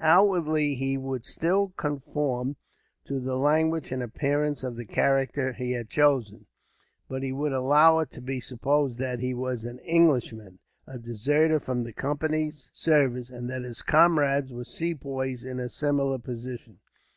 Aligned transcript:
Outwardly, 0.00 0.74
he 0.74 0.98
would 0.98 1.24
still 1.24 1.68
conform 1.76 2.56
to 3.04 3.20
the 3.20 3.36
language 3.36 3.92
and 3.92 4.02
appearance 4.02 4.64
of 4.64 4.74
the 4.74 4.84
character 4.84 5.52
he 5.52 5.70
had 5.70 5.88
chosen; 5.88 6.46
but 7.08 7.22
he 7.22 7.30
would 7.30 7.52
allow 7.52 8.00
it 8.00 8.10
to 8.10 8.20
be 8.20 8.40
supposed 8.40 8.98
that 8.98 9.20
he 9.20 9.34
was 9.34 9.62
an 9.64 9.78
Englishman, 9.78 10.58
a 10.84 10.98
deserter 10.98 11.60
from 11.60 11.84
the 11.84 11.92
Company's 11.92 12.72
service, 12.72 13.30
and 13.30 13.48
that 13.48 13.62
his 13.62 13.82
comrades 13.82 14.52
were 14.52 14.64
Sepoys 14.64 15.44
in 15.44 15.60
a 15.60 15.68
similar 15.68 16.18
position. 16.18 16.80